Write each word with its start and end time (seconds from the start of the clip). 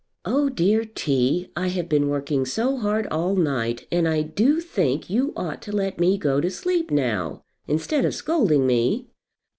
"Oh, 0.25 0.49
dear 0.49 0.83
T., 0.83 1.51
I 1.55 1.67
have 1.67 1.87
been 1.87 2.07
working 2.09 2.43
so 2.43 2.77
hard 2.77 3.05
all 3.11 3.35
night; 3.35 3.85
and 3.91 4.07
I 4.07 4.23
do 4.23 4.59
think 4.59 5.11
you 5.11 5.31
ought 5.37 5.61
to 5.61 5.71
let 5.71 5.99
me 5.99 6.17
go 6.17 6.41
to 6.41 6.49
sleep 6.49 6.89
now, 6.89 7.43
instead 7.67 8.03
of 8.03 8.15
scolding 8.15 8.65
me." 8.65 9.11